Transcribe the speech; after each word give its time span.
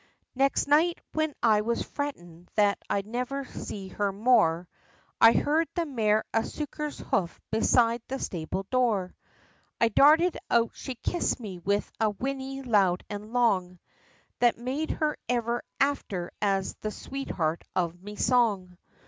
Next 0.33 0.65
night, 0.65 0.97
whin 1.13 1.35
I 1.43 1.61
was 1.61 1.83
frettin', 1.83 2.47
that 2.55 2.79
I'd 2.89 3.05
never 3.05 3.45
see 3.45 3.89
her 3.89 4.11
more, 4.11 4.67
I 5.21 5.31
heard 5.31 5.67
the 5.75 5.85
mare 5.85 6.23
Asooker's 6.33 6.97
hoof, 6.97 7.39
beside 7.51 8.01
the 8.07 8.17
stable 8.17 8.65
door; 8.71 9.15
I 9.79 9.89
darted 9.89 10.39
out, 10.49 10.71
she 10.73 10.95
kissed 10.95 11.39
me, 11.39 11.59
with 11.59 11.91
a 12.01 12.09
whinney 12.09 12.63
loud 12.63 13.03
and 13.11 13.31
long, 13.31 13.77
That 14.39 14.57
made 14.57 14.89
her 14.89 15.17
ever 15.29 15.61
afther, 15.79 16.31
as 16.41 16.73
the 16.81 16.89
sweetheart 16.89 17.63
of 17.75 18.01
me 18.01 18.15
song! 18.15 18.79